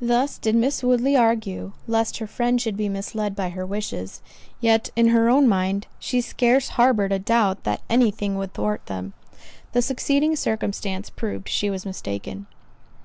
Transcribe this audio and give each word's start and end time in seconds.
Thus 0.00 0.38
did 0.38 0.56
Miss 0.56 0.82
Woodley 0.82 1.14
argue, 1.16 1.70
lest 1.86 2.18
her 2.18 2.26
friend 2.26 2.60
should 2.60 2.76
be 2.76 2.88
misled 2.88 3.36
by 3.36 3.50
her 3.50 3.64
wishes; 3.64 4.20
yet, 4.60 4.90
in 4.96 5.10
her 5.10 5.28
own 5.30 5.46
mind, 5.48 5.86
she 6.00 6.20
scarce 6.20 6.70
harboured 6.70 7.12
a 7.12 7.20
doubt 7.20 7.62
that 7.62 7.80
any 7.88 8.10
thing 8.10 8.34
would 8.34 8.54
thwart 8.54 8.84
them. 8.86 9.12
The 9.70 9.80
succeeding 9.80 10.34
circumstance 10.34 11.10
proved 11.10 11.48
she 11.48 11.70
was 11.70 11.86
mistaken. 11.86 12.48